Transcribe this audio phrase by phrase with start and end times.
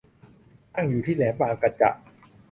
[0.73, 1.89] ตั้งอยู่ที่แหลมบางกะจะ